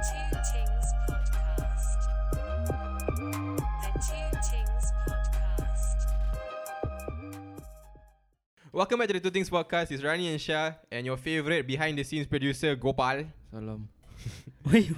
[0.00, 2.00] Two Tings Podcast.
[2.32, 5.98] The Two Tings Podcast.
[8.72, 9.90] Welcome back to the Two Tings Podcast.
[9.92, 13.24] It's Rani and Shah and your favorite behind the scenes producer Gopal.
[13.52, 13.88] Salam.
[14.72, 14.90] wait,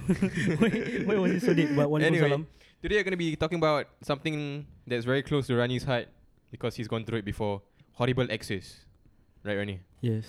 [0.61, 1.69] wait, why was it so deep?
[1.75, 2.29] But one Anyway.
[2.29, 2.47] salam.
[2.81, 6.07] Today we're going to be talking about something that's very close to Rani's heart
[6.51, 7.61] because he's gone through it before.
[7.93, 8.85] Horrible exes.
[9.43, 9.79] Right, Rani?
[10.01, 10.25] Yes.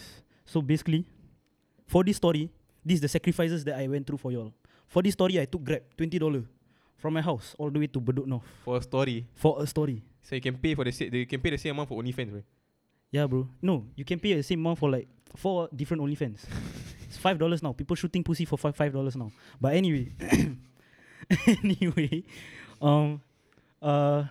[0.46, 1.06] So basically,
[1.86, 2.50] for this story,
[2.84, 4.52] this is the sacrifices that I went through for y'all.
[4.88, 6.42] For this story, I took Grab twenty dollar
[6.96, 9.26] from my house all the way to Bedok North For a story.
[9.34, 10.02] for a story.
[10.22, 12.32] So you can pay for the sa- you can pay the same amount for OnlyFans,
[12.32, 12.44] right?
[13.10, 13.46] Yeah, bro.
[13.62, 15.06] No, you can pay the same amount for like
[15.36, 16.44] four different OnlyFans.
[17.08, 17.72] it's five dollars now.
[17.72, 19.30] People shooting pussy for five five dollars now.
[19.60, 20.12] But anyway,
[21.46, 22.22] anyway,
[22.80, 23.20] um,
[23.82, 24.24] uh,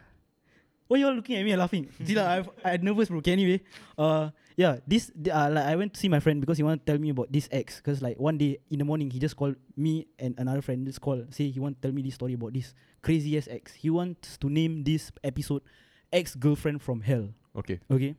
[0.93, 1.89] why you all looking at me and laughing?
[2.05, 3.17] Zila, I've, I'm nervous, bro.
[3.17, 3.61] Okay, anyway,
[3.97, 6.91] uh, yeah, this uh, like I went to see my friend because he want to
[6.91, 7.81] tell me about this ex.
[7.81, 11.01] Cause like one day in the morning he just called me and another friend just
[11.01, 13.73] call say he want to tell me this story about this crazy ass ex.
[13.73, 15.65] He wants to name this episode
[16.13, 17.33] ex girlfriend from hell.
[17.57, 17.81] Okay.
[17.89, 18.13] Okay.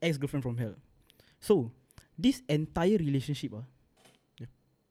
[0.00, 0.78] Ex girlfriend from hell.
[1.40, 1.72] So,
[2.16, 3.66] this entire relationship, ah.
[4.38, 4.46] Yeah.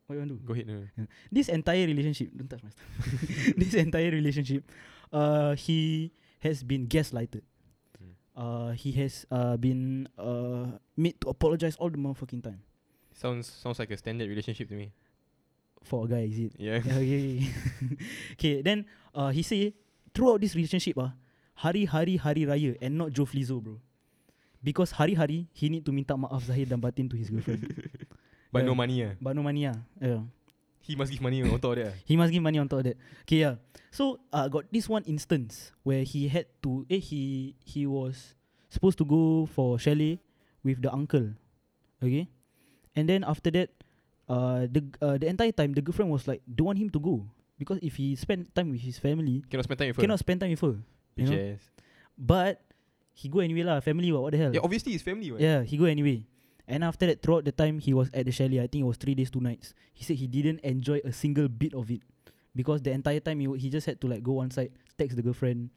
[0.06, 0.44] What you want to do?
[0.44, 0.68] Go ahead.
[0.68, 1.08] no, no.
[1.32, 3.56] This entire relationship, don't touch my stuff.
[3.64, 4.68] this entire relationship,
[5.14, 6.12] uh, he
[6.44, 7.42] has been gaslighted.
[7.98, 8.14] Mm.
[8.36, 12.60] Uh, he has uh been uh made to apologize all the motherfucking time
[13.14, 14.92] Sounds sounds like a standard relationship to me.
[15.84, 16.24] for a guy.
[16.32, 16.54] Is it?
[16.58, 16.80] Yeah.
[16.80, 17.28] Yeah, okay.
[18.40, 18.56] okay.
[18.64, 19.76] Then uh, he say
[20.16, 21.12] throughout this relationship ah,
[21.60, 23.78] hari hari hari raya and not Joe Flizzo bro.
[24.64, 27.68] Because hari hari he need to minta maaf zahir dan batin to his girlfriend.
[28.54, 28.80] But no Yeah.
[28.80, 28.98] money.
[29.04, 29.14] ah.
[29.20, 29.76] But no money ah.
[30.00, 30.24] Yeah.
[30.84, 31.96] He must give money on top of that.
[32.10, 32.98] He must give money on top of that.
[33.24, 33.56] Okay, yeah.
[33.90, 38.36] So uh, got this one instance where he had to eh he he was
[38.68, 40.20] supposed to go for chalet
[40.60, 41.34] with the uncle.
[42.04, 42.28] Okay?
[43.00, 43.72] And then after that,
[44.28, 47.24] uh the uh, the entire time the girlfriend was like don't want him to go.
[47.56, 50.04] Because if he spend time with his family, Cannot spend time with her.
[50.04, 50.76] cannot spend time with her.
[51.16, 51.32] you know?
[51.32, 51.64] Bitch ass.
[52.18, 52.60] But
[53.14, 54.52] he go anyway lah, family what, what the hell?
[54.52, 55.32] Yeah, obviously his family.
[55.32, 55.40] Right?
[55.40, 56.26] Yeah, he go anyway.
[56.68, 58.98] And after that, throughout the time he was at the chalet, I think it was
[58.98, 59.74] three days, two nights.
[59.94, 62.02] He said he didn't enjoy a single bit of it
[62.56, 65.24] because the entire time he, he just had to like go one side, text the
[65.24, 65.70] girlfriend,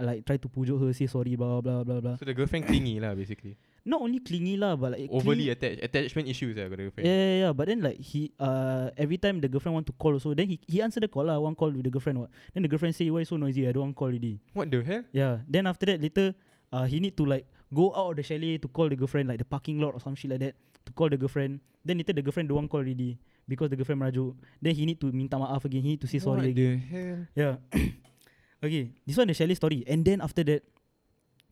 [0.00, 2.16] like try to pujuk her, say sorry, blah blah blah blah.
[2.16, 3.58] So the girlfriend clingy lah, basically.
[3.84, 5.80] Not only clingy lah, but like Overly clingy- attached.
[5.84, 7.04] Attachment issues lah, the girlfriend.
[7.06, 7.52] Yeah, yeah, yeah.
[7.52, 10.56] But then like he uh every time the girlfriend want to call also, then he
[10.66, 12.24] he answer the call lah, one call with the girlfriend.
[12.24, 12.30] What?
[12.54, 13.68] Then the girlfriend say why so noisy?
[13.68, 14.40] I don't want call already.
[14.56, 15.04] What the hell?
[15.12, 15.44] Yeah.
[15.46, 16.32] Then after that later,
[16.72, 19.38] uh, he need to like go out of the chalet to call the girlfriend, like
[19.38, 21.60] the parking lot or some shit like that, to call the girlfriend.
[21.84, 23.18] Then later the girlfriend don't want call already
[23.48, 24.34] because the girlfriend merajuk.
[24.60, 25.82] Then he need to minta maaf again.
[25.82, 26.82] He need to say sorry what again.
[26.90, 27.20] the hell?
[27.34, 27.54] Yeah.
[28.64, 28.92] okay.
[29.06, 29.84] This one the chalet story.
[29.86, 30.62] And then after that,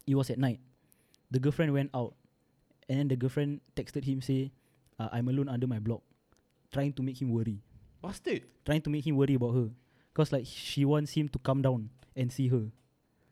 [0.07, 0.61] it was at night.
[1.31, 2.15] The girlfriend went out,
[2.89, 4.51] and then the girlfriend texted him say,
[4.99, 6.03] uh, "I'm alone under my block,"
[6.75, 7.63] trying to make him worry,
[8.03, 8.43] Bastard.
[8.67, 9.71] trying to make him worry about her,
[10.13, 12.67] cause like she wants him to come down and see her.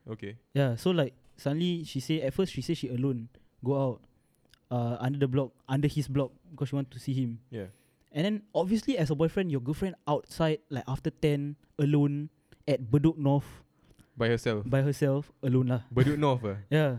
[0.07, 0.39] Okay.
[0.55, 3.31] Yeah, so like suddenly she say at first she say she alone
[3.65, 3.99] go out
[4.75, 7.39] uh under the block under his block because she want to see him.
[7.49, 7.71] Yeah.
[8.13, 12.29] And then obviously as a boyfriend your girlfriend outside like after 10 alone
[12.67, 13.47] at Bedok North
[14.19, 14.67] By herself.
[14.67, 15.83] by herself alone lah.
[15.95, 16.59] Bedok North ah.
[16.75, 16.99] Yeah.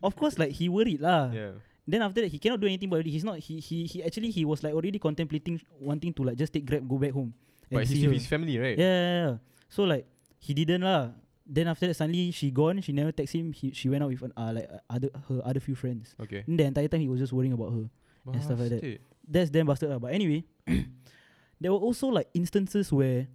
[0.00, 1.34] of course like he worried lah.
[1.34, 1.58] Yeah.
[1.84, 3.12] Then after that he cannot do anything about it.
[3.12, 6.52] He's not he he he actually he was like already contemplating wanting to like just
[6.54, 7.34] take grab go back home
[7.68, 8.78] But he's with his family, right?
[8.78, 9.34] Yeah, yeah, yeah.
[9.68, 10.06] So like
[10.38, 11.12] he didn't lah.
[11.46, 12.80] Then after that suddenly she gone.
[12.80, 13.52] She never text him.
[13.52, 16.14] He, she went out with an, uh, like uh, other her other few friends.
[16.20, 16.42] Okay.
[16.46, 17.88] And the entire time he was just worrying about her.
[18.24, 19.00] And stuff like that.
[19.28, 20.00] That's damn bastard lah.
[20.00, 20.44] But anyway,
[21.60, 23.28] there were also like instances where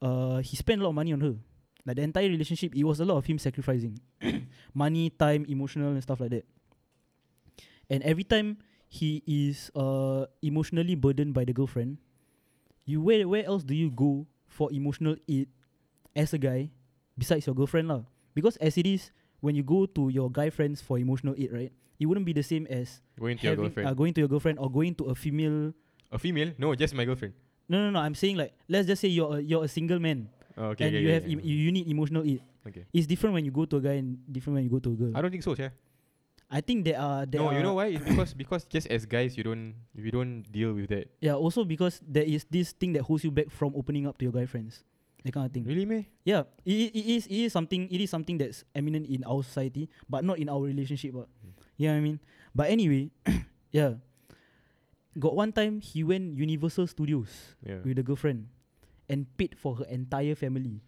[0.00, 1.34] uh he spent a lot of money on her.
[1.84, 3.98] Like the entire relationship, it was a lot of him sacrificing
[4.74, 6.46] money, time, emotional and stuff like that.
[7.90, 11.98] And every time he is uh emotionally burdened by the girlfriend,
[12.86, 15.50] you where where else do you go for emotional aid
[16.14, 16.70] as a guy
[17.18, 18.06] besides your girlfriend lah?
[18.34, 19.10] Because as it is,
[19.42, 21.72] when you go to your guy friends for emotional aid, right?
[21.98, 23.88] It wouldn't be the same as Going to your girlfriend.
[23.90, 25.74] Uh, going to your girlfriend or going to a female.
[26.14, 26.54] a female?
[26.56, 27.34] No, just my girlfriend.
[27.68, 27.98] No, no, no.
[27.98, 30.94] I'm saying like let's just say you're a, you're a single man Oh, okay, and
[30.94, 32.40] okay, you okay, have em- you, you need emotional aid.
[32.66, 32.86] Okay.
[32.94, 34.96] It's different when you go to a guy and different when you go to a
[34.96, 35.12] girl.
[35.14, 35.70] I don't think so, yeah.
[36.50, 37.92] I think there are there No, are, you know why?
[37.92, 41.12] It's because because just as guys, you don't you don't deal with that.
[41.20, 44.24] Yeah, also because there is this thing that holds you back from opening up to
[44.24, 44.80] your guy friends.
[45.28, 45.64] That kind of thing.
[45.68, 46.08] Really, me?
[46.24, 49.92] Yeah, it, it, is it is something it is something that's eminent in our society,
[50.08, 51.12] but not in our relationship.
[51.12, 51.52] But Mm.
[51.76, 52.18] you know what I mean.
[52.56, 53.12] But anyway,
[53.76, 54.00] yeah.
[55.18, 57.82] Got one time he went Universal Studios Yeah.
[57.84, 58.48] with a girlfriend,
[59.08, 60.80] and paid for her entire family.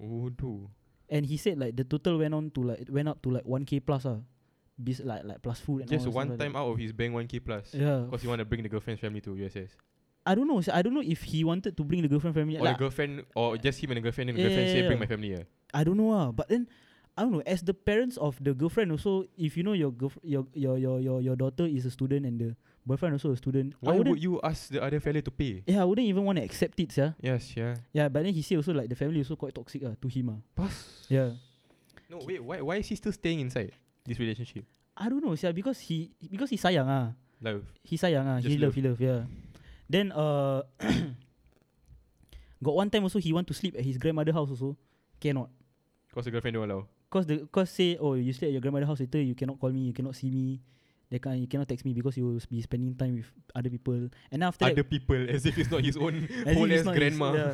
[0.00, 0.70] Oh, do.
[1.12, 3.44] And he said like the total went on to like it went up to like
[3.44, 4.22] one k plus ah,
[4.80, 6.58] bis like like plus food and Just one time that.
[6.58, 7.74] out of his bank, one k plus.
[7.74, 8.06] Yeah.
[8.08, 9.76] Because he want to bring the girlfriend's family to USS.
[10.24, 10.60] I don't know.
[10.60, 12.56] sia, I don't know if he wanted to bring the girlfriend family.
[12.58, 14.74] Or Like, the girlfriend, or just him and the girlfriend, and the Yeah, girlfriend yeah,
[14.74, 15.04] say, bring yeah.
[15.04, 15.44] my family here.
[15.74, 16.30] I don't know ah.
[16.30, 16.68] But then
[17.18, 17.42] I don't know.
[17.44, 20.96] As the parents of the girlfriend also, if you know your girlf- your, your your
[21.00, 22.50] your your daughter is a student and the
[22.86, 25.62] boyfriend also a student, Why would you ask the other fella to pay?
[25.66, 27.12] yeah, I wouldn't even want to accept it, yeah.
[27.20, 27.74] Yes, yeah.
[27.92, 30.30] Yeah, but then he say also like the family also quite toxic ah to him
[30.34, 30.38] ah.
[30.54, 31.06] Pass.
[31.10, 31.34] Yeah.
[32.08, 32.38] No, wait.
[32.42, 32.62] Why?
[32.62, 33.74] Why is he still staying inside
[34.06, 34.64] this relationship?
[34.96, 37.10] I don't know, yeah, because he because he sayang ah.
[37.42, 37.64] Love.
[37.82, 38.38] He sayang ah.
[38.38, 38.74] He love, love.
[38.76, 39.20] he love, yeah.
[39.92, 40.62] Then uh
[42.62, 44.76] got one time also he want to sleep at his grandmother house also.
[45.20, 45.50] Cannot.
[46.14, 46.86] Cause the girlfriend don't allow.
[47.10, 49.70] Cause the cause say oh you stay at your grandmother house later you cannot call
[49.70, 50.60] me you cannot see me
[51.12, 54.08] they can you cannot text me because you will be spending time with other people
[54.32, 56.24] and after Other that people, as if it's not his own
[56.56, 57.28] whole ass not his- grandma.
[57.36, 57.52] yeah.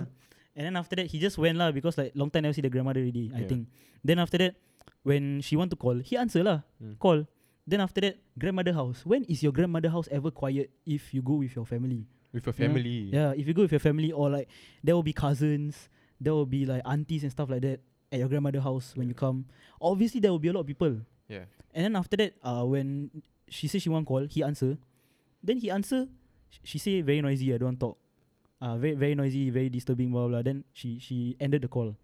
[0.55, 2.71] and then after that he just went lah because like long time never see the
[2.71, 3.67] grandmother already I think
[4.07, 4.55] then after that
[5.03, 6.95] when she want to call he answer lah Mm.
[7.03, 7.27] call
[7.67, 11.43] then after that grandmother house when is your grandmother house ever quiet if you go
[11.43, 12.75] with your family With your You know?
[12.75, 12.99] family.
[13.13, 14.49] yeah if you go with your family or like
[14.85, 15.89] there will be cousins
[16.21, 17.81] there will be like aunties and stuff like that
[18.13, 19.47] at your grandmother house when you come
[19.81, 21.45] obviously there will be a lot of people Yeah.
[21.75, 23.11] and then after that, uh, when
[23.49, 24.77] she said she want call, he answer.
[25.45, 26.09] Then he answer.
[26.51, 27.53] sh- She say very noisy.
[27.55, 27.97] I don't talk.
[28.61, 30.11] Uh, very very noisy, very disturbing.
[30.11, 30.43] Blah blah.
[30.43, 31.95] Then she she ended the call,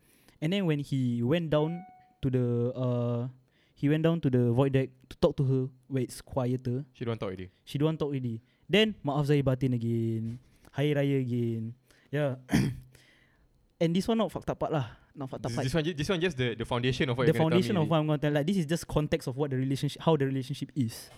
[0.40, 1.80] and then when he went down
[2.22, 2.44] to the
[2.76, 3.28] uh,
[3.74, 6.84] he went down to the void deck to talk to her where it's quieter.
[6.92, 7.48] She don't talk already.
[7.64, 8.40] She don't talk already.
[8.68, 10.38] Then maaf zahir batin again,
[10.72, 11.74] hari raya again.
[12.10, 12.36] Yeah.
[13.80, 14.86] and this one not fucked up part lah.
[15.14, 17.34] Not fucked up part this one, this one just the, the foundation of what the
[17.34, 18.32] foundation of what I'm gonna tell.
[18.32, 21.10] Like this is just context of what the relationship, how the relationship is.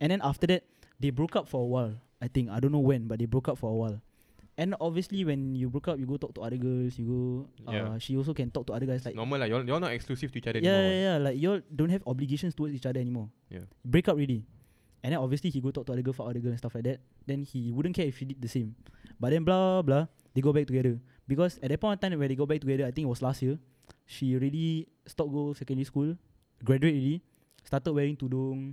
[0.00, 0.64] And then after that,
[0.98, 1.94] they broke up for a while.
[2.20, 4.00] I think I don't know when, but they broke up for a while.
[4.56, 6.94] And obviously, when you broke up, you go talk to other girls.
[6.94, 7.20] You go.
[7.66, 7.98] Uh, Yeah.
[7.98, 9.04] She also can talk to other guys.
[9.04, 9.46] Like Normal lah.
[9.50, 10.94] You're, you're not exclusive to each other yeah, anymore.
[10.94, 11.16] yeah, yeah.
[11.18, 13.30] Like you don't have obligations towards each other anymore.
[13.50, 13.66] Yeah.
[13.84, 14.46] Break up already.
[15.04, 16.88] And then obviously he go talk to other girl for other girl and stuff like
[16.88, 16.98] that.
[17.28, 18.72] Then he wouldn't care if she did the same.
[19.20, 20.96] But then blah blah, they go back together.
[21.28, 23.20] Because at that point in time when they go back together, I think it was
[23.20, 23.60] last year,
[24.08, 26.16] she already stopped go secondary school,
[26.64, 27.20] graduate already,
[27.68, 28.72] started wearing tudung.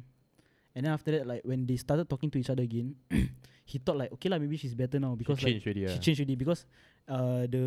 [0.71, 2.95] And then after that, like when they started talking to each other again,
[3.67, 5.83] he thought like, okay lah, maybe she's better now because she like changed already.
[5.91, 5.99] she Yeah.
[5.99, 6.63] changed already because
[7.11, 7.65] uh the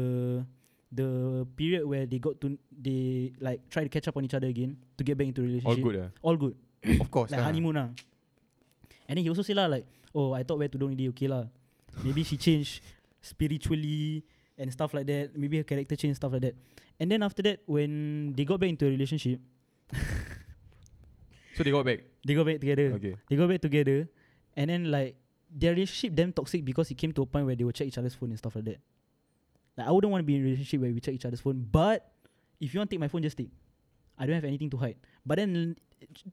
[0.89, 1.09] the
[1.53, 4.81] period where they got to they like try to catch up on each other again
[4.97, 5.69] to get back into relationship.
[5.69, 5.97] All good.
[6.01, 6.09] ah.
[6.25, 6.57] All good.
[7.01, 7.29] of course.
[7.29, 7.53] like lah.
[7.53, 7.89] honeymoon lah.
[9.09, 11.29] And then he also say lah like, oh I thought where to don't really okay
[11.29, 11.47] lah.
[12.03, 12.83] Maybe she changed
[13.21, 14.25] spiritually
[14.59, 15.37] and stuff like that.
[15.37, 16.55] Maybe her character changed stuff like that.
[16.99, 19.41] And then after that, when they got back into a relationship,
[21.55, 22.01] So they got back.
[22.27, 22.99] they got back together.
[22.99, 23.15] Okay.
[23.31, 24.09] They got back together,
[24.57, 25.17] and then like
[25.51, 27.99] their relationship damn toxic because it came to a point where they would check each
[27.99, 28.81] other's phone and stuff like that.
[29.79, 31.63] Like I wouldn't want to be in a relationship where we check each other's phone,
[31.71, 32.11] but
[32.61, 33.51] if you want to take my phone, just take.
[34.19, 34.97] I don't have anything to hide.
[35.27, 35.77] But then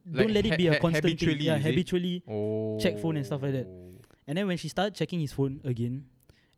[0.05, 1.11] don't Like let it ha- be a ha- constant thing.
[1.17, 2.23] habitually, Yeah, habitually.
[2.27, 2.79] Oh.
[2.79, 3.67] Check phone and stuff like that.
[4.27, 6.05] And then when she started checking his phone again,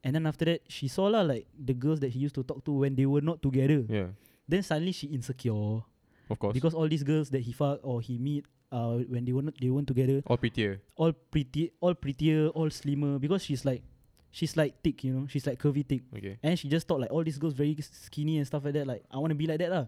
[0.04, 2.64] and then after that she saw lah like the girls that he used to talk
[2.66, 3.86] to when they were not together.
[3.88, 4.08] Yeah.
[4.48, 5.82] Then suddenly she insecure
[6.30, 6.54] Of course.
[6.54, 9.54] because all these girls that he fuck or he meet uh when they were not
[9.62, 10.82] they weren't together all prettier.
[10.98, 13.84] all pretty all prettier all slimmer because she's like
[14.32, 16.40] she's like thick you know she's like curvy thick Okay.
[16.42, 19.04] and she just thought like all these girls very skinny and stuff like that like
[19.14, 19.86] I want to be like that lah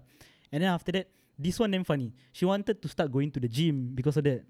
[0.54, 3.48] and then after that this one damn funny she wanted to start going to the
[3.48, 4.44] gym because of that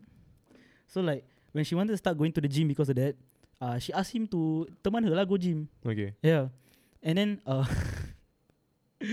[0.88, 3.16] so like when she wanted to start going to the gym because of that
[3.62, 6.14] uh she asked him to teman her lah go gym Okay.
[6.22, 6.50] yeah
[7.02, 7.66] and then uh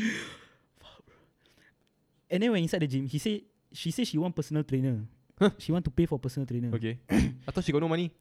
[2.31, 5.01] and then when inside the gym he say she say she want personal trainer
[5.39, 5.51] Huh?
[5.59, 6.99] she want to pay for personal trainer Okay.
[7.11, 8.13] I thought she got no money.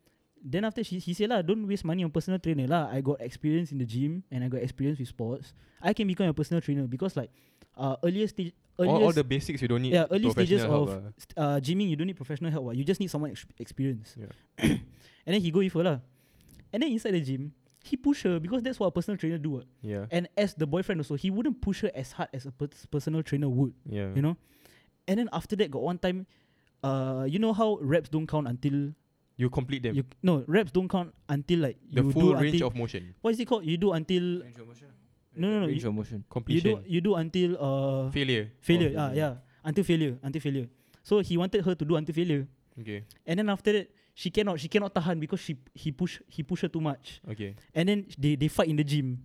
[0.44, 2.90] Then after she he said lah, don't waste money on personal trainer lah.
[2.92, 5.54] I got experience in the gym and I got experience with sports.
[5.82, 7.30] I can become a personal trainer because like
[7.78, 9.94] uh earlier stage All, all the basics you don't need.
[9.94, 11.14] yeah early stages of ah.
[11.14, 12.66] st- uh gymming you don't need professional help.
[12.66, 12.76] what.
[12.76, 14.18] You just need someone ex- experience.
[14.18, 14.34] Yeah.
[15.26, 15.98] and then he go with her lah.
[16.74, 19.62] And then inside the gym, he push her because that's what a personal trainer do.
[19.62, 19.66] what.
[19.82, 20.06] Yeah.
[20.10, 23.22] And as the boyfriend also, he wouldn't push her as hard as a pers- personal
[23.22, 23.74] trainer would.
[23.86, 24.10] Yeah.
[24.16, 24.36] You know.
[25.08, 26.26] And then after that, got one time,
[26.84, 28.94] uh, you know how reps don't count until
[29.42, 29.98] You complete them.
[29.98, 33.04] you no reps don't count until like the you full do range until of motion.
[33.26, 33.66] what is it called?
[33.66, 34.88] You do until Range of motion.
[35.34, 36.20] No, no, no, Range you- of motion.
[36.30, 36.62] Completion.
[36.70, 38.46] you do you do until uh Failure.
[38.62, 38.94] failure.
[38.94, 39.34] Oh, ah, yeah,
[39.66, 40.68] until failure, until failure.
[41.02, 42.46] So he wanted her to do until failure,
[42.78, 43.02] Okay.
[43.26, 46.62] and then after that she cannot she cannot tahan because she he push he push
[46.62, 47.58] her too much, Okay.
[47.74, 49.18] and then they they fight in the gym.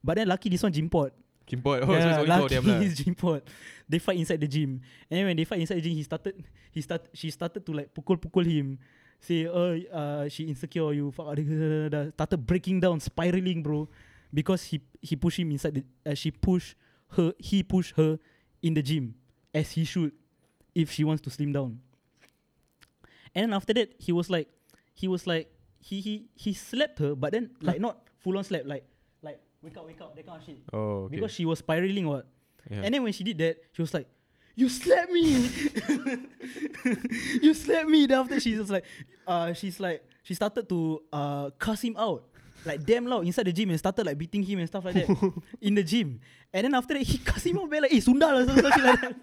[0.00, 1.12] But then lucky this one gym pot.
[1.42, 1.82] Chimpot.
[1.82, 2.78] Oh, so it's only two of lucky them lah.
[2.86, 3.42] his gym pot.
[3.90, 4.78] They fight inside the gym,
[5.10, 6.34] and then when they fight inside the gym, he started
[6.70, 8.78] he start she started to like pukul pukul him.
[9.22, 11.38] Say, oh, uh, she insecure, you fuck,
[12.18, 13.86] started breaking down, spiraling, bro,
[14.34, 16.74] because he he pushed him inside the, uh, she pushed
[17.14, 18.18] her, he pushed her
[18.62, 19.14] in the gym,
[19.54, 20.10] as he should,
[20.74, 21.78] if she wants to slim down.
[23.34, 24.48] And then after that, he was like,
[24.92, 25.46] he was like,
[25.78, 28.84] he he he slapped her, but then like not full on slap, like
[29.22, 30.58] like wake up, wake up, that kind of shit.
[30.72, 31.14] Oh, okay.
[31.16, 32.26] Because she was spiraling what.
[32.70, 32.82] yeah.
[32.82, 34.08] And then when she did that, she was like,
[34.54, 35.48] "You slapped me!
[37.42, 38.84] you slapped me!" Then after she was like,
[39.26, 42.24] uh, she's like, she started to uh cuss him out.
[42.64, 45.10] Like damn loud inside the gym and started like beating him and stuff like that
[45.60, 46.20] in the gym.
[46.54, 48.82] And then after that he cuss him out back like, eh sundal lah, something like
[48.82, 49.14] that.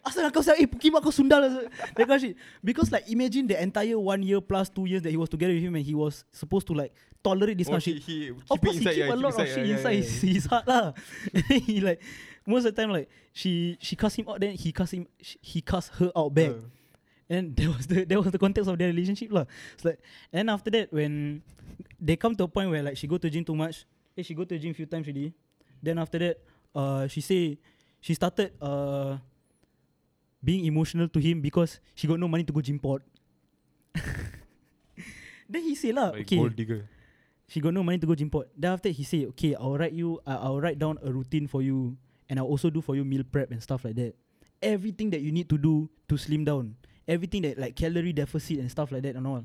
[0.06, 1.64] Asal kau say, eh pukimak kau sundal lah.
[1.96, 2.36] That kind of shit.
[2.60, 5.64] Because like imagine the entire one year plus two years that he was together with
[5.64, 6.92] him and he was supposed to like
[7.24, 8.02] tolerate this oh, kind of shit.
[8.04, 10.20] he, he Of course, he keep yeah, a lot of shit yeah, inside yeah, his,
[10.20, 10.92] his heart lah.
[11.32, 12.00] Then he like
[12.46, 15.36] most of the time like she she cuss him out, then he cuss him sh-
[15.40, 16.50] he cuss her out back.
[16.50, 16.68] Uh.
[17.30, 19.44] And that was the that was the context of their relationship lah.
[19.74, 20.00] It's like
[20.32, 21.42] and after that when
[22.00, 23.86] they come to a point where like she go to gym too much,
[24.18, 25.32] eh, she go to gym few times already.
[25.82, 26.36] Then after that,
[26.74, 27.58] uh, she say
[28.02, 29.16] she started uh
[30.42, 33.04] being emotional to him because she got no money to go gym port.
[35.48, 36.88] then he say lah, Like okay, gold digger.
[37.46, 38.48] she got no money to go gym port.
[38.56, 41.46] Then after that he say, okay, I'll write you, uh, I'll write down a routine
[41.46, 41.96] for you,
[42.30, 44.14] and I'll also do for you meal prep and stuff like that.
[44.62, 48.70] Everything that you need to do to slim down, everything that like calorie deficit and
[48.70, 49.44] stuff like that and all.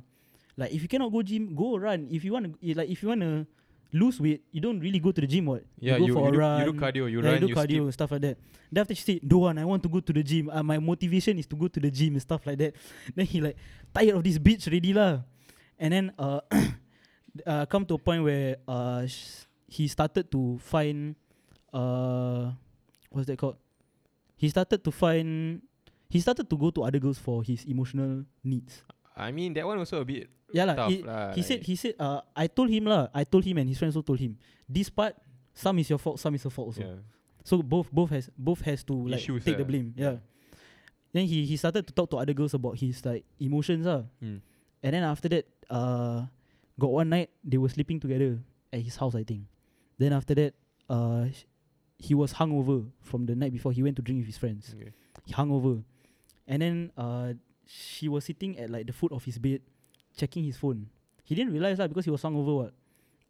[0.55, 2.07] Like if you cannot go gym, go run.
[2.11, 3.47] If you want to, like if you want to
[3.91, 5.47] lose weight, you don't really go to the gym.
[5.47, 5.63] What?
[5.79, 6.59] Yeah, you go you, for you, a do, run.
[6.59, 7.83] you do cardio, you yeah, run, do you cardio skip.
[7.83, 8.37] and stuff like that.
[8.71, 10.49] Then after she said, "Don't want, I want to go to the gym.
[10.49, 12.75] Uh, my motivation is to go to the gym and stuff like that."
[13.15, 13.57] Then he like
[13.93, 15.25] tired of this bitch already lah.
[15.79, 16.39] And then uh,
[17.47, 21.15] uh, come to a point where uh, sh- he started to find
[21.73, 22.55] uh,
[23.15, 23.55] what's that called?
[24.35, 25.63] He started to find.
[26.11, 28.83] He started to go to other girls for his emotional needs.
[29.15, 30.75] I mean, that one also a bit Yeah lah.
[30.75, 31.31] tough He, lah.
[31.33, 33.07] he said he said uh, I told him lah.
[33.15, 34.35] I told him and his friends also told him.
[34.67, 35.15] This part,
[35.55, 36.83] some is your fault, some is her fault also.
[36.83, 36.99] yeah.
[37.47, 39.71] So both both has both has to like Issues take the ah.
[39.71, 39.95] blame.
[39.95, 40.19] Yeah.
[41.15, 44.03] Then he he started to talk to other girls about his like emotions ah.
[44.19, 44.43] Mm.
[44.85, 46.27] And then after that, uh,
[46.77, 48.37] got one night they were sleeping together
[48.69, 49.47] at his house I think.
[49.97, 50.53] Then after that,
[50.91, 51.47] uh, sh-
[51.97, 53.71] he was hungover from the night before.
[53.71, 54.73] He went to drink with his friends.
[54.75, 54.91] Okay.
[55.25, 55.83] He hungover,
[56.47, 57.33] and then uh,
[57.65, 59.61] she was sitting at like the foot of his bed,
[60.15, 60.87] checking his phone.
[61.23, 62.55] He didn't realize that because he was hungover.
[62.57, 62.73] What?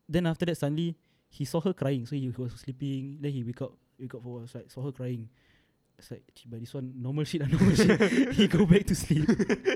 [0.07, 0.95] Then after that, suddenly
[1.29, 2.05] he saw her crying.
[2.05, 3.17] So he was sleeping.
[3.21, 5.29] Then he wake up, wake up for was like saw her crying.
[5.97, 8.33] It's like, "Cik, but this one normal shit, ah, normal shit.
[8.33, 9.29] he go back to sleep.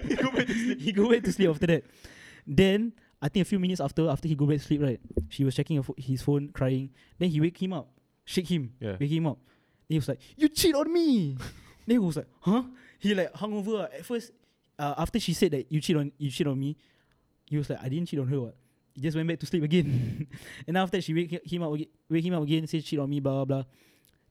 [0.03, 0.81] he go back to sleep.
[0.81, 1.84] he go back to sleep after that.
[2.46, 5.00] Then I think a few minutes after, after he go back to sleep, right?
[5.29, 6.89] She was checking pho- his phone, crying.
[7.17, 7.88] Then he wake him up,
[8.29, 8.98] shake him, Yeah.
[9.01, 9.41] wake him up.
[9.89, 11.33] Then he was like, "You cheat on me."
[11.89, 12.63] then he was like, "Huh?"
[13.01, 13.89] He like hungover.
[13.89, 13.98] ah.
[13.98, 14.29] At first,
[14.77, 16.77] uh, after she said that you cheat on you cheat on me,
[17.50, 18.55] he was like, "I didn't cheat on her." What?
[18.93, 20.27] He just went back to sleep again.
[20.67, 23.09] and after that, she wake him up, again, wake him up again, say cheat on
[23.09, 23.63] me, blah blah blah.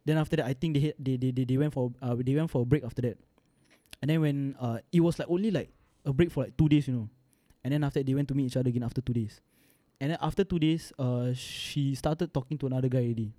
[0.04, 2.50] Then after that, I think they they, they they they went for uh, they went
[2.54, 3.18] for a break after that.
[4.00, 5.70] And then when uh it was like only like
[6.06, 7.08] a break for like two days, you know.
[7.64, 9.40] And then after that, they went to meet each other again after two days.
[10.00, 13.34] And then after two days, uh, she started talking to another guy already,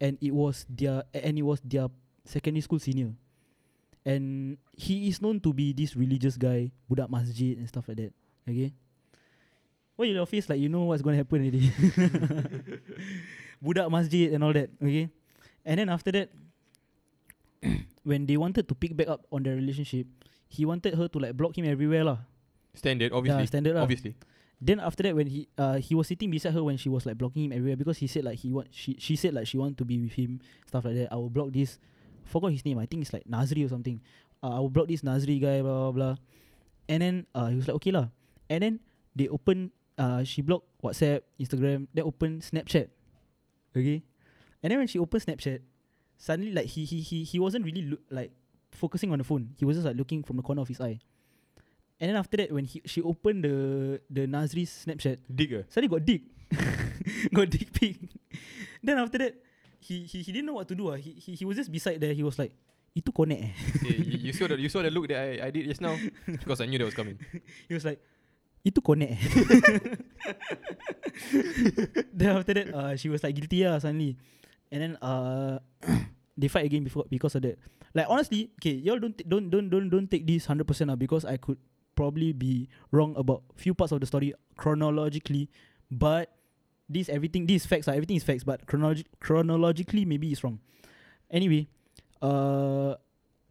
[0.00, 1.88] and it was their and it was their
[2.24, 3.12] secondary school senior.
[4.06, 8.12] And he is known to be this religious guy, budak masjid and stuff like that.
[8.48, 8.72] Okay.
[9.98, 11.68] Why your face like you know what's gonna happen already?
[13.64, 14.70] budak masjid and all that.
[14.80, 15.10] Okay.
[15.66, 16.30] And then after that,
[18.08, 20.06] when they wanted to pick back up on their relationship,
[20.48, 22.18] he wanted her to like block him everywhere lah.
[22.72, 23.46] Standard, obviously.
[23.50, 23.82] standard lah.
[23.82, 24.14] Obviously.
[24.60, 27.16] Then after that, when he uh he was sitting beside her when she was like
[27.16, 29.78] blocking him everywhere because he said like he want she she said like she want
[29.78, 31.12] to be with him stuff like that.
[31.12, 31.78] I will block this.
[32.26, 32.78] Forgot his name.
[32.78, 34.00] I think it's like Nazri or something.
[34.42, 35.62] Uh, I will block this Nazri guy.
[35.62, 36.14] Blah blah blah.
[36.88, 38.10] And then uh he was like okay lah.
[38.50, 38.74] And then
[39.14, 41.86] they open uh she blocked WhatsApp, Instagram.
[41.94, 42.90] Then open Snapchat.
[43.76, 44.02] Okay.
[44.62, 45.62] And then when she opened Snapchat,
[46.18, 48.32] suddenly like he he he he wasn't really look, like
[48.72, 49.54] focusing on the phone.
[49.56, 50.98] He was just like looking from the corner of his eye.
[51.98, 53.56] And then after that, when he she opened the
[54.06, 55.62] the Nazri's Snapchat, Dig ah.
[55.66, 56.22] suddenly got dick,
[57.34, 57.98] got dick pic.
[58.86, 59.34] then after that,
[59.82, 60.94] he he he didn't know what to do.
[60.94, 62.14] Ah, he, he he was just beside there.
[62.14, 62.54] He was like,
[62.94, 63.42] itu connect.
[63.42, 63.52] Eh.
[63.88, 65.98] Eh, you, you saw the you saw the look that I, I did just now
[66.26, 67.18] because I knew that was coming.
[67.68, 67.98] He was like,
[68.62, 69.18] itu connect.
[69.18, 69.18] Eh.
[72.14, 74.14] then after that, uh, she was like guilty ah suddenly,
[74.70, 75.58] and then uh,
[76.38, 77.58] they fight again before because of that.
[77.90, 80.98] Like honestly, okay, y'all don't t- don't don't don't don't take this hundred percent ah
[80.98, 81.58] because I could
[81.98, 85.50] probably be wrong about few parts of the story chronologically,
[85.90, 86.30] but
[86.88, 90.62] this everything these facts are everything is facts, but chronologi- chronologically maybe it's wrong.
[91.28, 91.66] Anyway,
[92.22, 92.94] uh,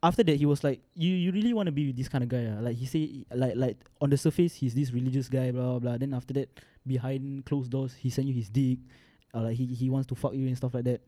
[0.02, 2.32] after that he was like, you you really want to be with this kind of
[2.32, 2.48] guy?
[2.48, 2.64] Ah?
[2.64, 5.96] Like he say like like on the surface he's this religious guy, blah blah blah.
[6.00, 6.48] Then after that,
[6.88, 8.80] behind closed doors, he send you his dick,
[9.36, 11.04] uh, like he he wants to fuck you and stuff like that.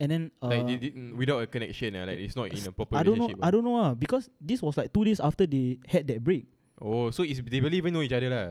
[0.00, 2.72] And then uh, like they didn't without a connection, ah, like it's not in a
[2.72, 3.28] proper I don't know.
[3.44, 3.50] I ah.
[3.52, 3.76] don't know.
[3.76, 6.48] Ah, because this was like two days after they had that break.
[6.80, 8.48] Oh, so it's they barely even know each other lah.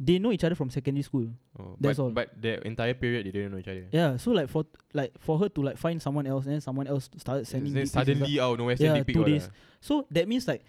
[0.00, 1.28] they know each other from secondary school.
[1.60, 2.10] Oh, That's but, all.
[2.12, 3.84] But the entire period they didn't know each other.
[3.92, 4.64] Yeah, so like for
[4.96, 7.84] like for her to like find someone else and then someone else started sending then
[7.84, 9.48] suddenly out of nowhere Yeah, two days.
[9.48, 9.52] lah.
[9.80, 10.64] So that means like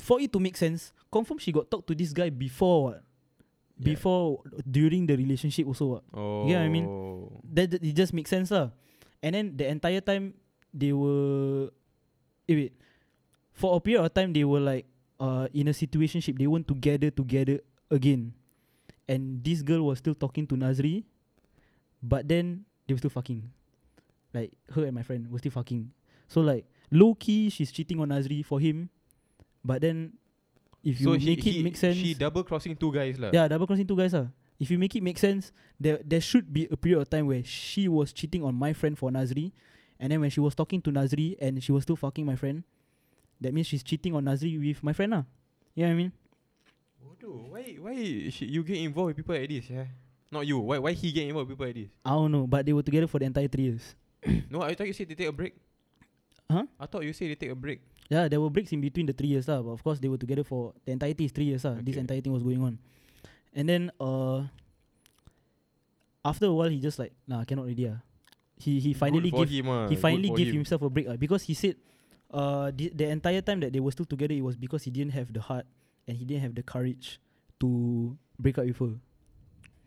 [0.00, 3.00] for it to make sense, confirm she got talked to this guy before what?
[3.76, 3.96] Yeah.
[3.96, 6.04] Before during the relationship also what?
[6.16, 6.44] Oh.
[6.48, 6.88] what I mean?
[7.52, 8.72] That, that it just makes sense lah.
[9.20, 10.32] And then the entire time
[10.72, 11.68] they were
[12.48, 12.72] eh, wait.
[13.52, 14.88] For a period of time they were like
[15.20, 17.60] uh in a situationship, they weren't together together
[17.90, 18.32] again.
[19.06, 21.04] And this girl was still talking to Nazri,
[22.02, 23.44] but then they were still fucking.
[24.32, 25.90] Like her and my friend were still fucking.
[26.28, 28.88] So like low key she's cheating on Nazri for him.
[29.64, 30.14] But then
[30.82, 33.30] if you so make he, it make sense She double crossing two guys lah.
[33.34, 34.26] yeah, double crossing two guys ah.
[34.60, 37.42] If you make it make sense, there there should be a period of time where
[37.42, 39.52] she was cheating on my friend for Nazri,
[39.98, 42.62] and then when she was talking to Nazri and she was still fucking my friend,
[43.40, 45.24] that means she's cheating on Nazri with my friend ah.
[45.74, 46.12] You know what I mean?
[47.00, 47.94] Bodoh, why why
[48.30, 49.70] she, you get involved with people like this?
[49.70, 49.86] Yeah.
[50.30, 50.58] Not you.
[50.58, 51.90] Why why he get involved with people like this?
[52.04, 53.94] I don't know, but they were together for the entire three years.
[54.50, 55.54] no, I thought you said they take a break.
[56.50, 56.66] Huh?
[56.78, 57.80] I thought you said they take a break.
[58.10, 60.18] Yeah, there were breaks in between the three years lah, but of course they were
[60.18, 61.78] together for the entirety is three years lah.
[61.78, 62.74] This entire thing was going on,
[63.54, 64.42] and then uh,
[66.26, 68.02] after a while he just like nah I cannot already ah.
[68.58, 69.86] He he finally Good gave him, ah.
[69.88, 70.66] he finally gave him.
[70.66, 71.78] himself a break uh, because he said
[72.30, 75.12] uh the, the entire time that they were still together it was because he didn't
[75.12, 75.66] have the heart
[76.06, 77.20] and he didn't have the courage
[77.60, 78.94] to break up with her.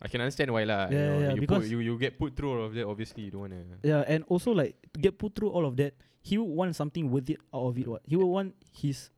[0.03, 0.91] I can understand why lah.
[0.91, 2.83] you Yeah, know, yeah, you, because- put, you you get put through all of that.
[2.85, 3.63] Obviously, you don't wanna.
[3.81, 7.07] Yeah, and also like to get put through all of that, he would want something
[7.09, 7.87] worth it out of it.
[7.87, 9.09] What he would want his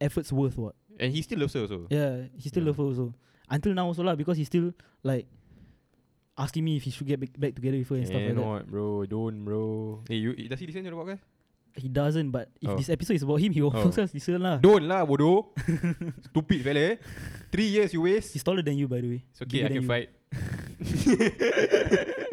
[0.00, 0.58] efforts worth.
[0.60, 1.88] What And he still loves her also.
[1.88, 2.68] yeah, he still Yeah.
[2.68, 3.14] love her also
[3.48, 5.24] until now also lah because he's still like
[6.36, 8.36] asking me if he should get back, back together with her and stuff like that.
[8.36, 9.06] Cannot, bro.
[9.08, 10.04] Don't, bro.
[10.08, 11.24] Hey, you does he listen to the podcast?
[11.76, 12.76] He doesn't, but if Oh.
[12.80, 13.84] this episode is about him, he will Oh.
[13.92, 14.56] also listen lah.
[14.56, 15.52] Don't lah, bodoh.
[16.32, 16.96] Stupid fella.
[17.52, 18.32] Three years you waste.
[18.32, 19.20] He's taller than you, by the way.
[19.30, 19.90] It's okay, I Bigger can than you.
[19.92, 20.08] fight.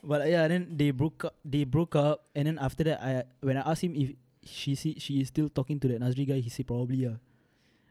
[0.00, 1.36] But uh, yeah, then they broke up.
[1.44, 4.96] They broke up, and then after that, I when I asked him if she see,
[4.96, 7.20] she is still talking to that Nazri guy, he said probably yeah.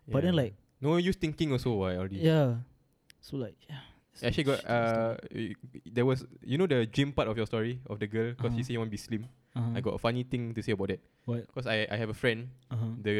[0.09, 0.49] But then Yeah.
[0.49, 2.17] like no use thinking also why already.
[2.17, 2.65] yeah,
[3.21, 3.85] so like yeah.
[4.23, 5.15] Actually got uh
[5.85, 8.63] there was you know the gym part of your story of the girl because Uh-huh.
[8.63, 9.23] say you want to be slim.
[9.55, 9.71] Uh-huh.
[9.75, 10.99] I got a funny thing to say about that.
[11.25, 11.47] What?
[11.47, 12.49] Because I I have a friend.
[12.69, 12.99] Uh-huh.
[12.99, 13.15] The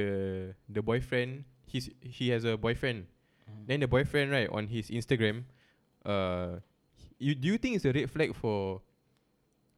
[0.67, 3.07] the boyfriend he's he has a boyfriend.
[3.47, 3.63] Uh-huh.
[3.69, 5.45] Then the boyfriend right on his Instagram,
[6.03, 6.59] uh,
[7.17, 8.81] you do you think it's a red flag for,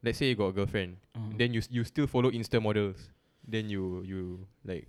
[0.02, 1.32] let's say you got a girlfriend, Uh-huh.
[1.38, 3.12] then you you still follow Insta models,
[3.46, 4.88] then you you like,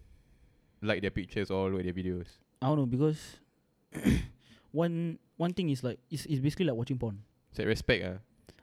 [0.82, 2.42] like their pictures or at their videos.
[2.62, 3.38] I don't know because
[4.74, 7.22] one one thing is like it's, it's basically like watching porn.
[7.58, 8.18] Like respect ah.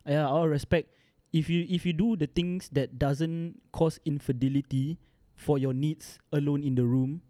[0.04, 0.90] Uh, yeah, I'll respect
[1.32, 4.98] if you if you do the things that doesn't cause infidelity
[5.38, 7.22] for your needs alone in the room,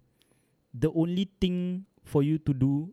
[0.73, 2.91] the only thing for you to do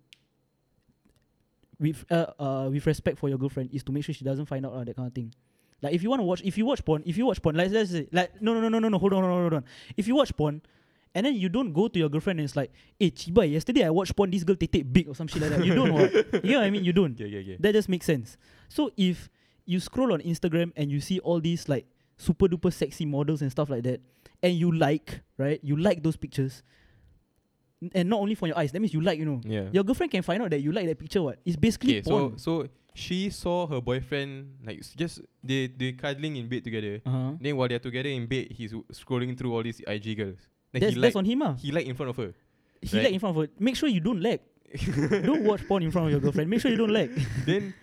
[1.79, 4.65] with uh, uh with respect for your girlfriend is to make sure she doesn't find
[4.65, 5.33] out uh, that kind of thing.
[5.81, 7.71] Like if you want to watch if you watch porn, if you watch porn, like
[7.71, 9.65] let's say like no no no no no no hold on hold on hold on.
[9.95, 10.61] If you watch porn
[11.15, 13.89] and then you don't go to your girlfriend and it's like, hey Chiba, yesterday I
[13.89, 15.65] watched porn, this girl take big or some shit like that.
[15.65, 16.11] You don't what?
[16.43, 16.83] You know what I mean?
[16.83, 17.19] You don't.
[17.19, 17.55] Yeah yeah yeah.
[17.59, 18.37] That just makes sense.
[18.69, 19.29] So if
[19.65, 21.85] you scroll on Instagram and you see all these like
[22.17, 24.01] super duper sexy models and stuff like that,
[24.43, 25.59] and you like, right?
[25.63, 26.63] You like those pictures.
[27.81, 29.41] n- And not only for your eyes, that means you like, you know.
[29.43, 29.69] Yeah.
[29.71, 31.39] Your girlfriend can find out that you like that picture, what?
[31.45, 32.37] It's basically Okay, so porn.
[32.37, 37.01] so she saw her boyfriend like s- just they they cuddling in bed together.
[37.05, 37.33] uh-huh.
[37.39, 40.39] Then while they're together in bed, he's w- scrolling through all these IG girls.
[40.71, 41.55] Then That's, he that's on him, ah.
[41.55, 42.33] he like in front of her.
[42.81, 43.05] He right.
[43.05, 43.49] like in front of her.
[43.59, 44.39] Make sure you don't lag.
[45.23, 46.49] don't watch porn in front of your girlfriend.
[46.49, 47.09] Make sure you don't lag.
[47.45, 47.73] then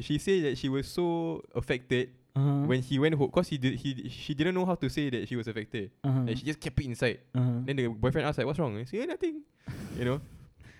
[0.00, 2.66] she said that she was so affected Uh-huh.
[2.66, 5.22] when he went home because he did he she didn't know how to say that
[5.30, 5.94] she was affected.
[6.02, 6.26] uh-huh.
[6.26, 7.22] And she just kept it inside.
[7.30, 7.62] uh-huh.
[7.62, 9.46] Then the boyfriend asked like, "What's wrong?" I say, "Yeah, nothing."
[9.94, 10.18] you know.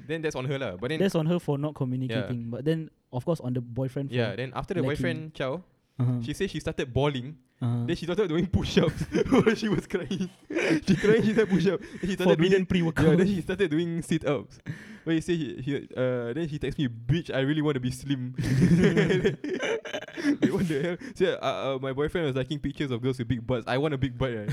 [0.03, 0.75] Then that's on her lah.
[0.77, 2.51] But then That's on her for not communicating.
[2.51, 4.11] But then, of course, on the boyfriend.
[4.11, 4.91] Yeah, then after the lacking.
[4.99, 5.63] boyfriend chow,
[5.99, 6.21] Uh-huh.
[6.23, 7.37] she said she started bawling.
[7.63, 7.85] uh-huh.
[7.87, 10.29] Then she started doing push-ups while she was crying.
[10.87, 11.81] she crying, she started push-up.
[11.81, 13.07] Then she started doing pre-workout.
[13.11, 14.59] yeah, then she started doing sit-ups.
[15.05, 17.81] But he say he, he uh then he text me, bitch, I really want to
[17.81, 18.35] be slim.
[18.39, 20.97] Wait, what the hell?
[21.15, 21.37] Say, uh,
[21.75, 23.65] uh, my boyfriend was liking pictures of girls with big butts.
[23.67, 24.47] I want a big butt, eh.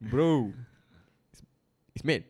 [0.00, 0.52] bro.
[1.32, 1.42] It's,
[1.96, 2.24] it's mad.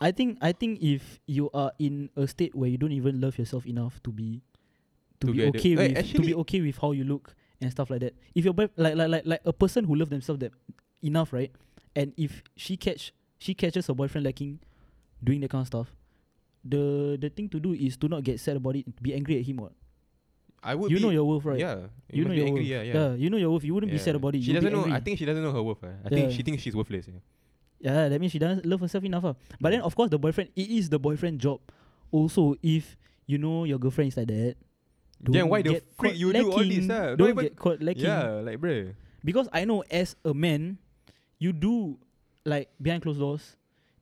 [0.00, 3.38] I think I think if you are in a state where you don't even love
[3.38, 4.40] yourself enough to be
[5.20, 5.52] to Together.
[5.52, 8.14] be okay Eh, with to be okay with how you look and stuff like that.
[8.34, 10.52] If you're boy- like like like like a person who loves themselves that
[11.02, 11.50] enough, right?
[11.94, 14.60] And if she catch she catches her boyfriend lacking
[15.22, 15.92] doing that kind of stuff,
[16.64, 19.46] the the thing to do is to not get sad about it, be angry at
[19.46, 19.56] him.
[19.58, 19.72] What
[20.62, 21.58] I would you know your worth, right?
[21.58, 21.88] Yeah.
[22.12, 22.68] You know your angry, worth.
[22.68, 23.14] yeah, yeah.
[23.14, 23.64] you know your worth.
[23.64, 24.42] You wouldn't be sad about it.
[24.44, 24.94] She You'll doesn't know.
[24.94, 25.82] I think she doesn't know her worth.
[25.84, 25.88] eh.
[26.04, 27.08] I think she thinks she's worthless.
[27.08, 27.12] eh.
[27.80, 29.24] Yeah, that means she doesn't love herself enough.
[29.24, 29.34] ah.
[29.58, 31.60] But then, of course, the boyfriend, it is the boyfriend job.
[32.12, 34.56] Also, if you know your girlfriend is like that.
[35.20, 36.90] Then why the freak you do all this, lacking.
[36.90, 37.14] ah?
[37.16, 38.04] Don't Don't get caught lacking.
[38.04, 38.94] Yeah, like bruh.
[39.24, 40.78] Because I know as a man,
[41.38, 41.98] you do
[42.44, 43.56] like behind closed doors,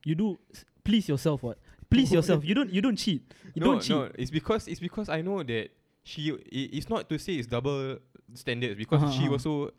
[0.05, 0.39] you do
[0.83, 1.43] please yourself.
[1.43, 1.57] What?
[1.89, 2.45] Please yourself.
[2.45, 2.71] You don't.
[2.71, 3.21] You don't cheat.
[3.53, 3.95] You no, don't cheat.
[3.95, 5.69] no, it's because it's because I know that
[6.03, 6.31] she.
[6.31, 7.97] i- It's not to say it's double
[8.33, 9.31] standards because Uh-huh, she uh-huh.
[9.33, 9.71] also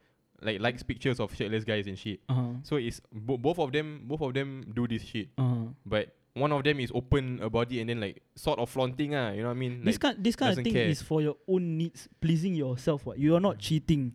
[0.42, 2.20] like likes pictures of shirtless guys and shit.
[2.28, 2.60] Uh-huh.
[2.64, 4.02] So it's bo- both of them.
[4.04, 5.72] Both of them do this shit, Uh-huh.
[5.86, 9.30] but one of them is open about it and then like sort of flaunting ah.
[9.32, 9.84] You know what I mean?
[9.84, 10.86] this Like, kind this kind of thing care.
[10.88, 13.04] is for your own needs, pleasing yourself.
[13.06, 14.14] What you are not cheating.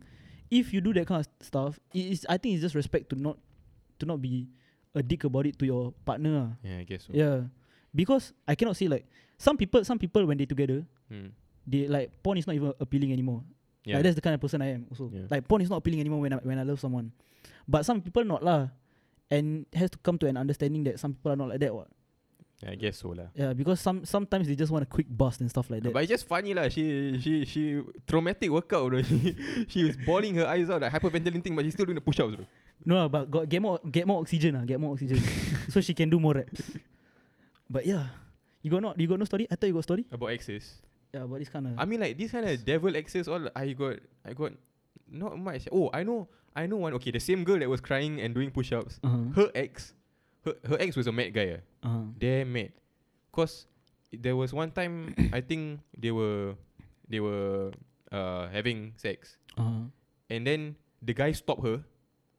[0.50, 3.16] If you do that kind of stuff, it is I think it's just respect to
[3.16, 3.36] not
[3.98, 4.48] to not be
[4.94, 6.32] a dick about it to your partner.
[6.40, 6.50] ah.
[6.64, 7.12] yeah, I guess so.
[7.12, 7.50] Yeah,
[7.94, 9.04] because I cannot say like
[9.36, 9.84] some people.
[9.84, 11.34] Some people when they together, Hmm.
[11.66, 13.42] they like porn is not even appealing anymore.
[13.84, 13.96] Yeah.
[14.00, 15.10] Like that's the kind of person I am also.
[15.12, 15.26] Yeah.
[15.30, 17.12] Like porn is not appealing anymore when I when I love someone.
[17.68, 18.68] But some people not lah.
[19.30, 21.88] And has to come to an understanding that some people are not like that what.
[22.62, 23.28] Yeah, I guess so lah.
[23.36, 25.92] Yeah, because some sometimes they just want a quick bust and stuff like that.
[25.92, 26.68] But it's just funny lah.
[26.72, 28.90] She she she traumatic workout.
[28.90, 29.02] Bro.
[29.08, 29.36] She
[29.68, 32.36] she was bawling her eyes out like hyperventilating, but she's still doing the push-ups.
[32.36, 32.46] Bro.
[32.88, 35.20] no, lah, but got get more get more oxygen ah, get more oxygen.
[35.72, 36.64] so she can do more reps.
[37.68, 38.08] But yeah.
[38.62, 39.46] You got not you got no story?
[39.50, 40.04] I thought you got story?
[40.10, 40.82] About exes.
[41.14, 43.72] Yeah, about this kind of I mean like this kind of devil exes all I
[43.78, 44.52] got I got
[45.06, 45.68] not much.
[45.70, 46.94] Oh, I know I know one.
[46.98, 48.98] Okay, the same girl that was crying and doing push-ups.
[49.04, 49.30] uh-huh.
[49.36, 49.92] Her ex,
[50.46, 51.58] her, her ex was a mad guy.
[51.82, 52.06] Ah, uh-huh.
[52.16, 52.70] damn mad.
[53.34, 53.66] Cause
[54.14, 56.54] there was one time I think they were
[57.10, 57.74] they were
[58.14, 59.90] uh having sex, Uh-huh.
[60.30, 61.82] and then the guy stopped her,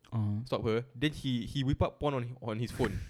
[0.09, 0.39] Uh-huh.
[0.47, 0.87] stopped her.
[0.95, 2.95] Then he he whip up porn on on his phone.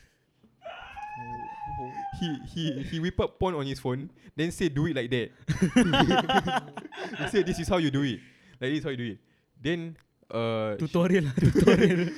[2.19, 5.29] he he he whip up porn on his phone, then say do it like that.
[7.21, 8.19] he say this is how you do it.
[8.59, 9.19] Like this is how you do it.
[9.61, 9.95] Then
[10.27, 12.11] uh Tutorial lah, tutorial.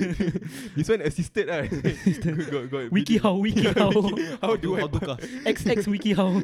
[0.78, 1.66] this one assisted ah.
[1.66, 3.22] got, got Wiki video.
[3.26, 3.90] how, wiki how.
[4.40, 5.22] how do I How to cast?
[5.46, 6.38] XX wiki how.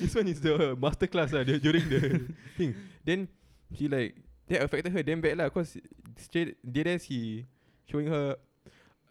[0.00, 2.24] this one is the master class ah, during the
[2.56, 2.72] thing.
[3.04, 3.28] Then
[3.76, 4.16] she like
[4.48, 5.76] that affected her damn bad lah cause
[6.16, 7.44] straight dead as he
[7.86, 8.34] showing her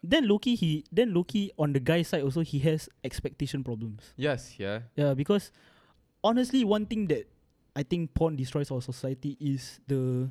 [0.02, 4.12] then Loki he then Loki on the guy side also he has expectation problems.
[4.18, 5.52] yes yeah Yeah, because
[6.24, 7.28] honestly, one thing that
[7.76, 10.28] I think porn destroys our society is the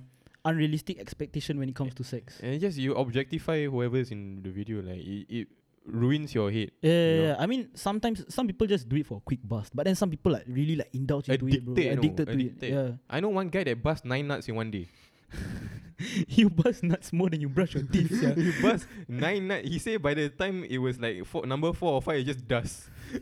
[0.50, 2.40] unrealistic expectation when it comes to sex.
[2.42, 5.48] and just you objectify whoever's in the video like it, it
[5.86, 6.70] ruins your head.
[6.82, 7.28] Yeah, yeah, You know?
[7.30, 7.36] yeah.
[7.40, 10.10] I mean, sometimes some people just do it for a quick bust, but then some
[10.10, 11.74] people like really like indulge into it, bro.
[11.74, 12.64] Addicted, know, Addicted to addicted.
[12.64, 12.74] it.
[12.74, 14.88] Yeah, I know one guy that bust nine nuts in one day.
[16.30, 18.12] you bust nuts more than you brush your teeth.
[18.22, 18.34] yeah.
[18.34, 19.68] he bust nine nuts.
[19.68, 22.48] He said by the time it was like four, number four or five, it just
[22.48, 22.90] dust.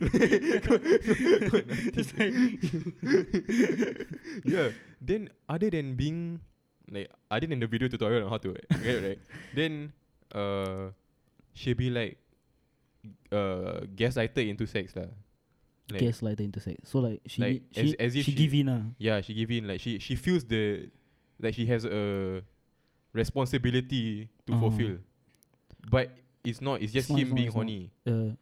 [1.95, 2.35] Just like
[4.43, 4.69] yeah.
[4.99, 6.41] Then other than being
[6.91, 9.19] like other than the video tutorial on how to get it right,
[9.53, 9.91] then
[10.33, 10.89] uh
[11.53, 12.17] she'll be like
[13.31, 15.07] uh gaslighted into sex lah.
[15.89, 16.77] Like, gaslighter into sex.
[16.89, 18.81] So like she Like, she, as- as she, she- give in ah.
[18.97, 20.89] Yeah, she give in like she she feels the
[21.39, 22.41] like she has a
[23.13, 24.61] responsibility to Uh-huh.
[24.69, 24.97] fulfill,
[25.89, 26.11] but
[26.43, 26.81] it's not.
[26.81, 27.91] It's just It's him not, being horny.
[28.05, 28.35] Uh,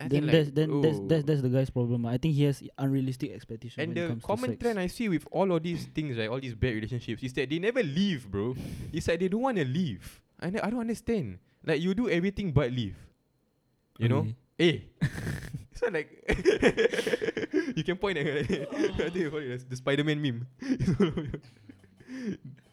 [0.00, 1.26] I then think, that's like, then that's that's oh.
[1.28, 2.06] that's the guy's problem.
[2.06, 2.10] ah.
[2.10, 4.62] I think he has unrealistic expectations And when it the comes common to sex.
[4.64, 7.50] trend I see with all of these things, right, all these bad relationships, is that
[7.52, 8.56] they never leave, bro.
[8.92, 10.22] it's like they don't want to leave.
[10.40, 11.38] I ne- I don't understand.
[11.62, 12.96] Like you do everything but leave.
[14.00, 14.24] You know?
[14.24, 14.34] Okay.
[14.58, 14.78] Eh.
[15.76, 16.08] so like
[17.76, 18.38] you can point at her.
[18.40, 20.46] I think you call it the Spider-Man meme.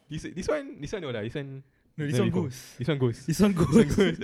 [0.09, 1.21] this this one this one no lah.
[1.27, 1.63] This one
[1.97, 2.43] No, this never one before.
[2.47, 2.57] goes.
[2.77, 3.17] This one goes.
[3.25, 4.15] This one This one goes.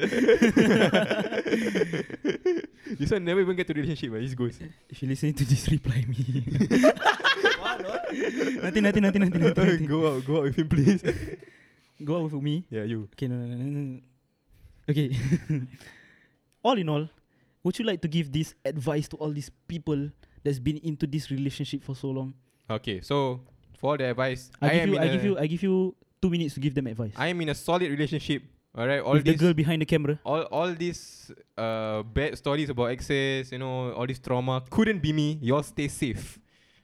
[2.99, 4.59] This one never even get to relationship, but this goes.
[4.89, 6.43] if you listening to this, reply me.
[8.63, 9.87] nanti, nanti, nanti, nanti, nanti, nanti.
[9.87, 11.03] go out, go out with him, please.
[12.03, 12.65] Go out with me.
[12.69, 13.07] yeah, you.
[13.13, 13.99] Okay, no, no, no, no.
[14.89, 15.15] Okay.
[16.63, 17.07] all in all,
[17.63, 20.09] would you like to give this advice to all these people
[20.43, 22.33] that's been into this relationship for so long?
[22.69, 23.41] Okay, so
[23.79, 26.55] for the advice, I, give am you, I give you, I give you two minutes
[26.55, 27.11] to give them advice.
[27.15, 28.43] I am in a solid relationship.
[28.75, 30.17] All right, all with the this, girl behind the camera.
[30.25, 35.13] all all these uh bad stories about exes, you know, all this trauma couldn't be
[35.13, 35.37] me.
[35.41, 36.39] You all stay safe.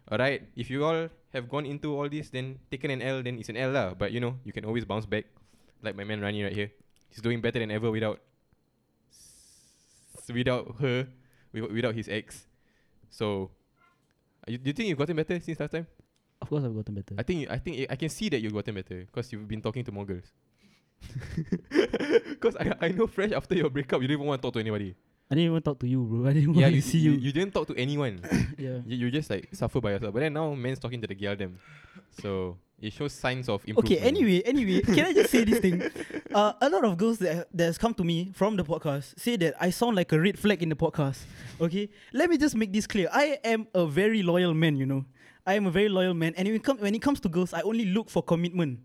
[0.05, 3.39] All right, if you all have gone into all this, then taken an L, then
[3.41, 3.93] it's an L lah.
[3.97, 5.25] But you know, you can always bounce back.
[5.81, 6.69] Like my man Rani right here,
[7.09, 8.21] he's doing better than ever without
[10.29, 11.07] without her,
[11.53, 12.45] wi- without his ex.
[13.09, 13.49] So,
[14.45, 15.87] you, do you think you've gotten better since last time?
[16.41, 17.15] Of course, I've gotten better.
[17.17, 19.83] I think I think I can see that you've gotten better because you've been talking
[19.85, 20.29] to more girls.
[22.29, 24.59] Because I I know fresh after your breakup, you didn't even want to talk to
[24.59, 24.95] anybody.
[25.29, 26.25] I didn't even talk to you, bro.
[26.25, 27.29] I didn't yeah, want you to see you, you.
[27.29, 28.19] you didn't talk to anyone.
[28.57, 28.81] yeah.
[28.85, 30.13] you, you just like suffer by yourself.
[30.13, 31.59] But then now, men's talking to the girl them.
[32.21, 33.99] So It shows signs of improvement.
[33.99, 35.83] Okay, anyway, anyway, can I just say this thing?
[36.29, 39.35] Uh, a lot of girls that that has come to me from the podcast say
[39.37, 41.25] that I sound like a red flag in the podcast.
[41.59, 43.09] Okay, let me just make this clear.
[43.11, 44.77] I am a very loyal man.
[44.77, 45.05] You know,
[45.43, 47.51] I am a very loyal man, and when it, come, when it comes to girls,
[47.51, 48.79] I only look for commitment.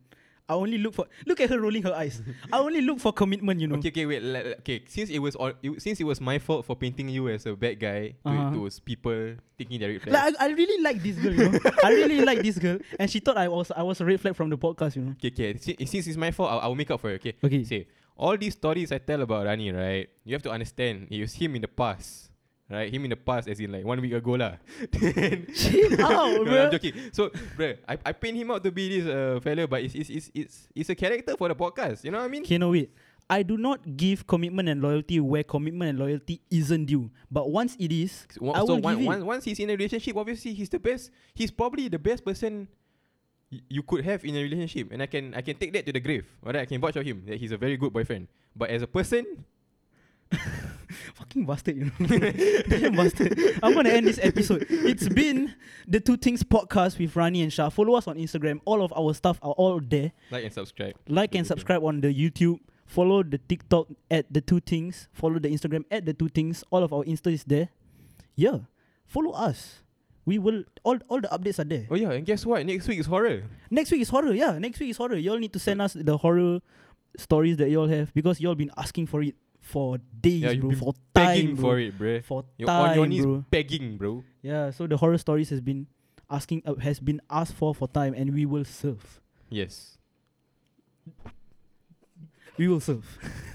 [0.49, 1.07] I only look for.
[1.25, 2.21] Look at her rolling her eyes.
[2.53, 3.61] I only look for commitment.
[3.61, 3.77] You know.
[3.77, 4.23] Okay, okay, wait.
[4.23, 7.09] le- le- okay, since it was all, it, since it was my fault for painting
[7.09, 8.51] you as a bad guy to, Uh-huh.
[8.53, 10.13] to those people thinking they're red flags.
[10.13, 11.33] Like I, I really like this girl.
[11.33, 14.05] You know, I really like this girl, and she thought I was I was a
[14.05, 14.97] red flag from the podcast.
[14.97, 15.15] You know.
[15.17, 15.57] Okay, okay.
[15.87, 17.25] Since it's my fault, I'll, I'll make up for it.
[17.25, 17.33] Okay.
[17.43, 17.65] Okay.
[17.65, 20.09] Say all these stories I tell about Rani, right?
[20.29, 21.09] You have to understand.
[21.11, 22.29] It was him in the past,
[22.71, 22.93] right?
[22.93, 24.57] Him in the past, as in like one week ago, lah.
[24.93, 26.65] then Chill out, no, bro.
[26.67, 26.95] I'm joking.
[27.13, 30.11] So, bro, I, I paint him out to be this uh, fella, but it's, it's,
[30.11, 32.05] it's, it's, it's a character for the podcast.
[32.05, 32.43] You know what I mean?
[32.43, 32.91] Okay, no wait.
[33.29, 37.11] I do not give commitment and loyalty where commitment and loyalty isn't due.
[37.31, 39.07] But once it is, So, I will one, give it.
[39.07, 41.11] one, once he's in a relationship, obviously he's the best.
[41.33, 42.69] He's probably the best person
[43.51, 45.93] y- you could have in a relationship, and I can I can take that to
[45.93, 46.27] the grave.
[46.45, 48.29] Alright, I can vouch for him that he's a very good boyfriend.
[48.55, 49.25] But as a person,
[51.15, 52.19] fucking bastard, you know.
[52.69, 53.39] Damn bastard.
[53.63, 54.67] I'm gonna end this episode.
[54.69, 55.55] It's been
[55.87, 57.69] the Two Tings podcast with Rani and Shah.
[57.69, 58.61] Follow us on Instagram.
[58.65, 60.13] All of our stuff are all there.
[60.31, 60.95] like and subscribe.
[61.09, 62.59] Like and subscribe on the YouTube.
[62.87, 65.09] Follow the TikTok at the Two Tings.
[65.13, 66.65] Follow the Instagram at the Two Tings.
[66.71, 67.69] All of our Insta is there.
[68.37, 68.59] Yeah.
[69.07, 69.81] Follow us.
[70.27, 71.87] We will all all the updates are there.
[71.91, 72.65] Oh yeah, and guess what?
[72.65, 73.45] Next week is horror.
[73.71, 74.33] Next week is horror.
[74.33, 75.17] Yeah, next week is horror.
[75.17, 76.61] Y'all need to send us the horror
[77.19, 80.73] stories that y'all have because y'all been asking for it for days, Yeah, bro.
[80.77, 81.63] For time, bro.
[81.65, 82.21] for it, bruh.
[82.23, 83.45] For You're on your time, knees bro.
[83.51, 84.23] begging, bro.
[84.45, 85.87] Yeah, so the horror stories has been
[86.29, 89.21] asking uh, has been asked for for time, and we will serve.
[89.49, 89.97] Yes.
[92.57, 93.05] We will serve.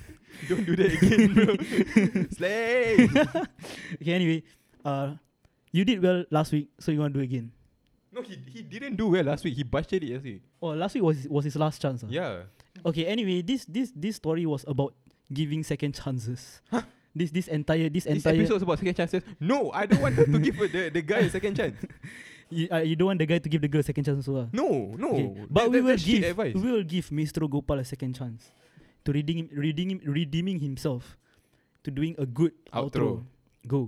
[0.49, 2.25] Don't do that again, bro.
[2.35, 3.07] Slay.
[4.01, 4.13] okay.
[4.13, 4.43] Anyway,
[4.83, 5.15] uh,
[5.71, 7.51] you did well last week, so you want to do again.
[8.11, 9.55] no, he he didn't do well last week.
[9.55, 10.41] He busted it yesterday.
[10.61, 12.03] Oh, last week was was his last chance.
[12.03, 12.07] ah?
[12.09, 12.49] Yeah.
[12.85, 13.05] Okay.
[13.05, 14.95] Anyway, this this this story was about
[15.31, 16.61] giving second chances.
[17.15, 19.23] This this entire this This entire episode is about second chances.
[19.39, 21.75] No, I don't want her to give the, the guy a second chance.
[22.49, 24.45] you, uh, you don't want the guy to give the girl a second chance also.
[24.45, 24.47] ah?
[24.53, 25.09] No, no.
[25.09, 26.53] Okay, That- But we that- will that's shit give advice.
[26.55, 27.49] we will give Mr.
[27.49, 28.51] Gopal a second chance
[29.05, 31.17] to redeem redeeming redeeming himself
[31.83, 33.25] to doing a good outro.
[33.25, 33.25] Outro.
[33.65, 33.81] Go.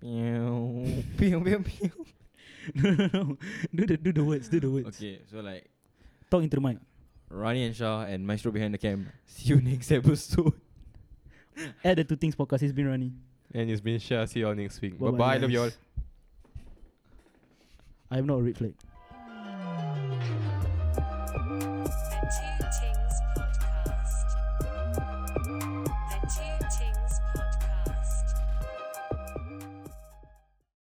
[0.00, 1.90] Pew, pew, pew, pew.
[2.74, 3.22] no, no, no.
[3.74, 4.48] Do the do the words.
[4.48, 4.96] Do the words.
[4.96, 5.68] Okay, so like
[6.30, 6.78] Talk into the mic.
[7.30, 9.08] Rani and Shah and Maestro behind the cam.
[9.26, 10.52] See you next episode.
[11.84, 12.62] Add the two tings podcast.
[12.62, 13.12] It's been Rani.
[13.54, 14.24] And it's been Shah.
[14.24, 14.98] See you all next week.
[14.98, 15.36] Bye Bye-bye.
[15.38, 15.70] Love you all.
[18.10, 18.74] I am not a red flag.